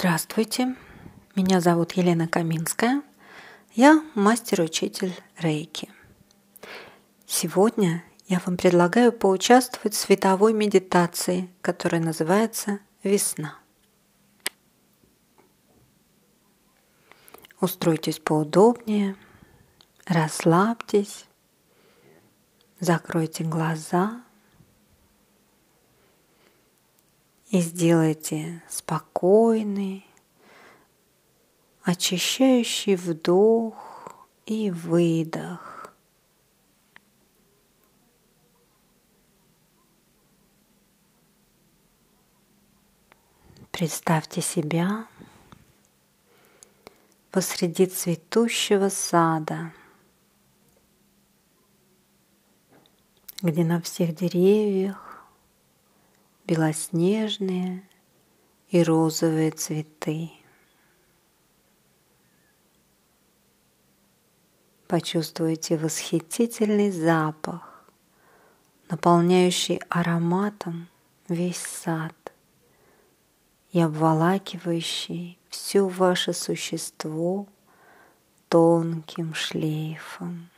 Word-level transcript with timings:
Здравствуйте, 0.00 0.76
меня 1.36 1.60
зовут 1.60 1.92
Елена 1.92 2.26
Каминская. 2.26 3.02
Я 3.74 4.02
мастер-учитель 4.14 5.14
Рейки. 5.36 5.90
Сегодня 7.26 8.02
я 8.26 8.40
вам 8.46 8.56
предлагаю 8.56 9.12
поучаствовать 9.12 9.92
в 9.92 9.98
световой 9.98 10.54
медитации, 10.54 11.50
которая 11.60 12.00
называется 12.00 12.78
«Весна». 13.02 13.58
Устройтесь 17.60 18.20
поудобнее, 18.20 19.16
расслабьтесь, 20.06 21.26
закройте 22.78 23.44
глаза– 23.44 24.22
и 27.50 27.60
сделайте 27.60 28.62
спокойный, 28.68 30.06
очищающий 31.82 32.94
вдох 32.94 34.28
и 34.46 34.70
выдох. 34.70 35.92
Представьте 43.72 44.42
себя 44.42 45.08
посреди 47.32 47.86
цветущего 47.86 48.90
сада, 48.90 49.72
где 53.42 53.64
на 53.64 53.80
всех 53.80 54.14
деревьях 54.14 55.09
белоснежные 56.50 57.88
и 58.70 58.82
розовые 58.82 59.52
цветы. 59.52 60.32
Почувствуйте 64.88 65.76
восхитительный 65.76 66.90
запах, 66.90 67.84
наполняющий 68.88 69.80
ароматом 69.88 70.88
весь 71.28 71.62
сад 71.62 72.16
и 73.70 73.80
обволакивающий 73.80 75.38
все 75.50 75.86
ваше 75.86 76.32
существо 76.32 77.46
тонким 78.48 79.34
шлейфом. 79.34 80.49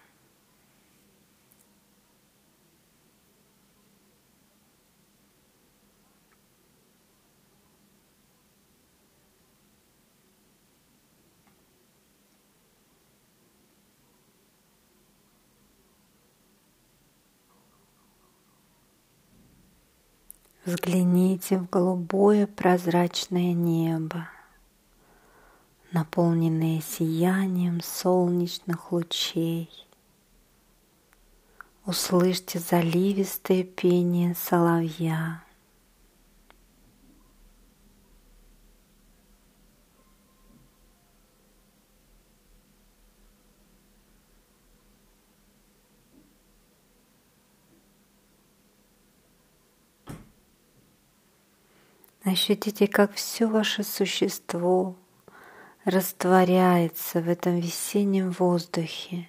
Взгляните 20.65 21.59
в 21.59 21.69
голубое 21.69 22.47
прозрачное 22.47 23.53
небо, 23.53 24.29
наполненное 25.91 26.81
сиянием 26.81 27.81
солнечных 27.83 28.93
лучей. 28.93 29.69
Услышьте 31.85 32.61
заливистое 32.61 33.65
пение 33.65 34.37
соловья. 34.37 35.43
Ощутите, 52.25 52.87
как 52.87 53.15
все 53.15 53.47
ваше 53.47 53.83
существо 53.83 54.95
растворяется 55.85 57.21
в 57.21 57.29
этом 57.29 57.57
весеннем 57.57 58.31
воздухе, 58.31 59.29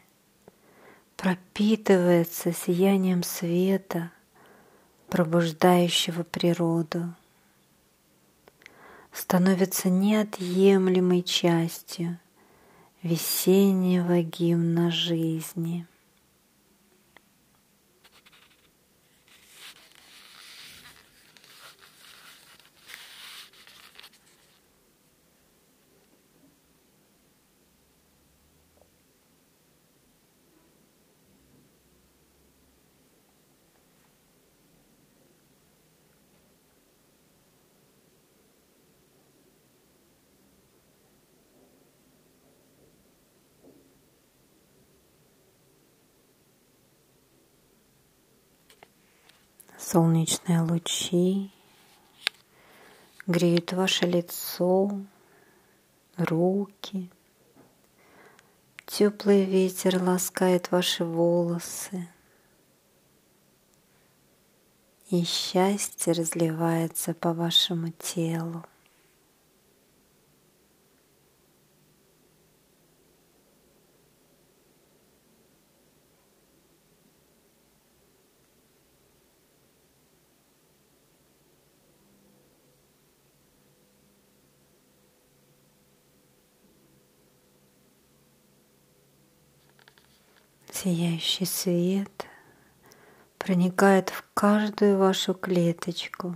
пропитывается 1.18 2.54
сиянием 2.54 3.24
света, 3.24 4.12
пробуждающего 5.10 6.24
природу, 6.24 7.16
становится 9.12 9.90
неотъемлемой 9.90 11.24
частью 11.24 12.20
весеннего 13.02 14.22
гимна 14.22 14.92
жизни. 14.92 15.88
Солнечные 49.86 50.62
лучи 50.62 51.52
греют 53.28 53.74
ваше 53.74 54.06
лицо, 54.06 54.90
руки. 56.16 57.12
Теплый 58.86 59.44
ветер 59.44 60.02
ласкает 60.02 60.72
ваши 60.72 61.04
волосы. 61.04 62.08
И 65.10 65.26
счастье 65.26 66.14
разливается 66.14 67.14
по 67.14 67.34
вашему 67.34 67.92
телу. 67.92 68.66
Сияющий 90.84 91.46
свет 91.46 92.28
проникает 93.38 94.10
в 94.10 94.26
каждую 94.34 94.98
вашу 94.98 95.34
клеточку 95.34 96.36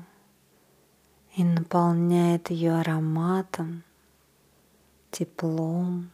и 1.35 1.43
наполняет 1.43 2.49
ее 2.49 2.79
ароматом, 2.79 3.83
теплом, 5.11 6.11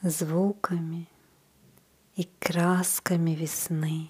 звуками 0.00 1.06
и 2.16 2.26
красками 2.38 3.32
весны. 3.32 4.08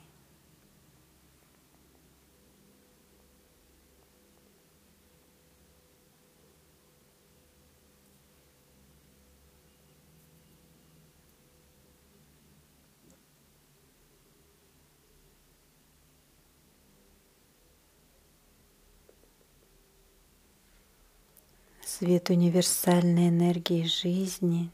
Свет 21.96 22.28
универсальной 22.30 23.28
энергии 23.28 23.84
жизни 23.84 24.68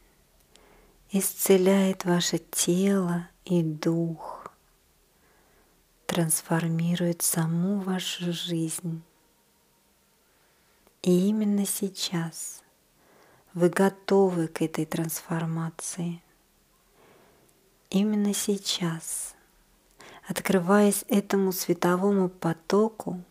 исцеляет 1.12 2.06
ваше 2.06 2.38
тело 2.38 3.28
и 3.44 3.62
дух, 3.62 4.50
трансформирует 6.06 7.20
саму 7.20 7.80
вашу 7.80 8.32
жизнь. 8.32 9.02
И 11.02 11.28
именно 11.28 11.66
сейчас 11.66 12.62
вы 13.52 13.68
готовы 13.68 14.48
к 14.48 14.62
этой 14.62 14.86
трансформации. 14.86 16.22
Именно 17.90 18.32
сейчас, 18.32 19.34
открываясь 20.26 21.04
этому 21.08 21.52
световому 21.52 22.30
потоку, 22.30 23.22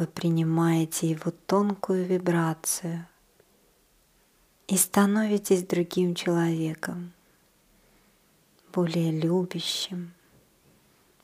вы 0.00 0.06
принимаете 0.06 1.10
его 1.10 1.30
тонкую 1.30 2.06
вибрацию 2.06 3.06
и 4.66 4.78
становитесь 4.78 5.62
другим 5.62 6.14
человеком, 6.14 7.12
более 8.72 9.10
любящим, 9.12 10.14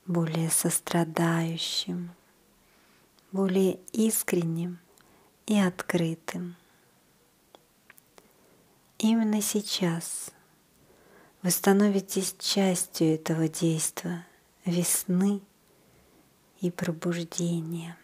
более 0.05 0.51
сострадающим, 0.51 2.11
более 3.33 3.81
искренним 3.93 4.79
и 5.47 5.59
открытым. 5.59 6.55
Именно 8.99 9.41
сейчас 9.41 10.33
вы 11.41 11.51
становитесь 11.51 12.37
частью 12.39 13.15
этого 13.15 13.49
действия 13.49 14.27
весны 14.67 15.41
и 16.61 16.71
пробуждения. 16.71 17.97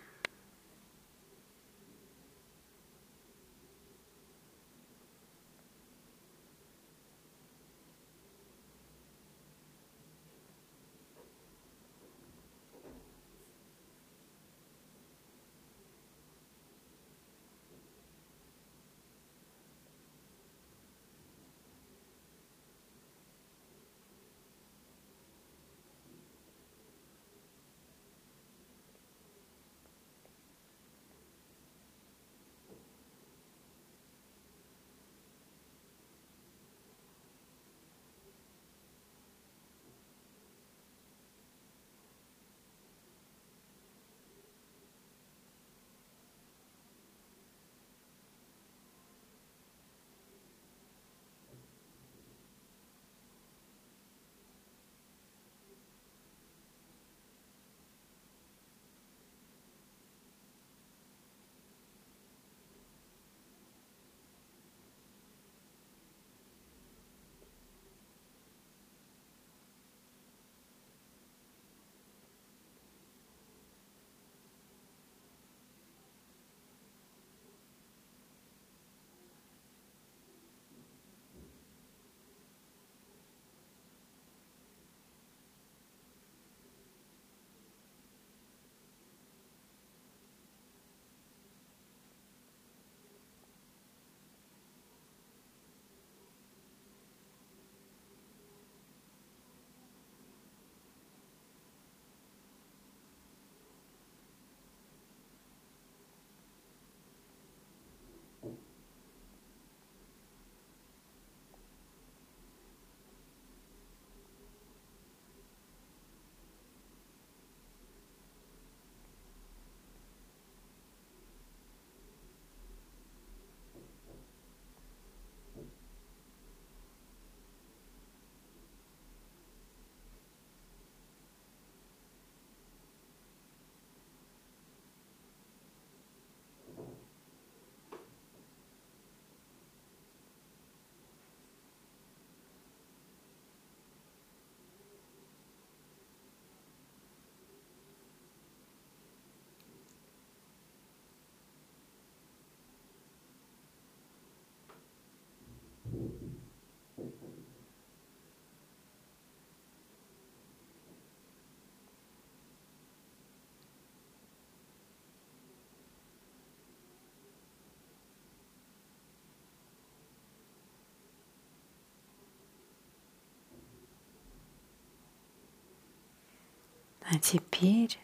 А 177.14 177.18
теперь, 177.18 177.98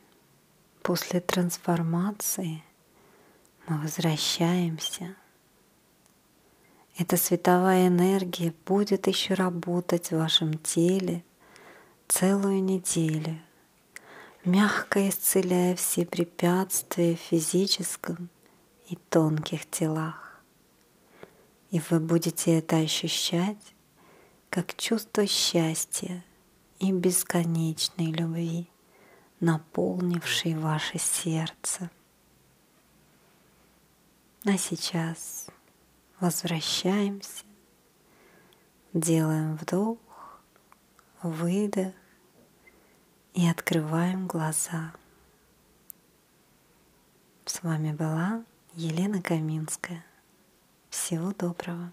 после 0.83 1.21
трансформации, 1.21 2.63
мы 3.67 3.81
возвращаемся. 3.81 5.17
Эта 6.99 7.17
световая 7.17 7.89
энергия 7.89 8.53
будет 8.67 9.07
еще 9.07 9.33
работать 9.33 10.11
в 10.11 10.19
вашем 10.19 10.59
теле 10.59 11.25
целую 12.07 12.63
неделю, 12.63 13.41
мягко 14.45 15.09
исцеляя 15.09 15.75
все 15.75 16.05
препятствия 16.05 17.17
в 17.17 17.21
физическом 17.21 18.29
и 18.91 18.97
тонких 19.09 19.71
телах. 19.71 20.43
И 21.71 21.81
вы 21.89 21.99
будете 21.99 22.59
это 22.59 22.77
ощущать 22.77 23.75
как 24.51 24.77
чувство 24.77 25.27
счастья 25.27 26.23
и 26.79 26.93
бесконечной 26.93 28.13
любви 28.13 28.69
наполнивший 29.41 30.55
ваше 30.55 30.99
сердце. 30.99 31.91
А 34.45 34.57
сейчас 34.57 35.49
возвращаемся, 36.21 37.45
делаем 38.93 39.57
вдох, 39.57 39.99
выдох 41.23 41.93
и 43.35 43.49
открываем 43.49 44.27
глаза. 44.27 44.93
С 47.45 47.63
вами 47.63 47.93
была 47.93 48.45
Елена 48.75 49.21
Каминская. 49.23 50.05
Всего 50.91 51.33
доброго. 51.33 51.93